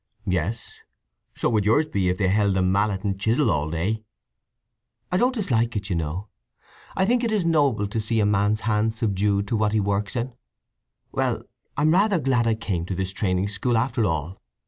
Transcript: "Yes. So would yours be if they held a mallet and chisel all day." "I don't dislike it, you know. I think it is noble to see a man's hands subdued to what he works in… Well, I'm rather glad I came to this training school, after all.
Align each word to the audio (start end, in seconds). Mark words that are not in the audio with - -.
"Yes. 0.25 0.79
So 1.35 1.47
would 1.51 1.63
yours 1.63 1.87
be 1.87 2.09
if 2.09 2.17
they 2.17 2.27
held 2.29 2.57
a 2.57 2.63
mallet 2.63 3.03
and 3.03 3.19
chisel 3.19 3.51
all 3.51 3.69
day." 3.69 4.03
"I 5.11 5.17
don't 5.17 5.35
dislike 5.35 5.75
it, 5.75 5.91
you 5.91 5.95
know. 5.95 6.27
I 6.95 7.05
think 7.05 7.23
it 7.23 7.31
is 7.31 7.45
noble 7.45 7.85
to 7.89 8.01
see 8.01 8.19
a 8.19 8.25
man's 8.25 8.61
hands 8.61 8.95
subdued 8.95 9.47
to 9.49 9.55
what 9.55 9.73
he 9.73 9.79
works 9.79 10.15
in… 10.15 10.33
Well, 11.11 11.43
I'm 11.77 11.91
rather 11.91 12.19
glad 12.19 12.47
I 12.47 12.55
came 12.55 12.83
to 12.87 12.95
this 12.95 13.13
training 13.13 13.49
school, 13.49 13.77
after 13.77 14.03
all. 14.05 14.41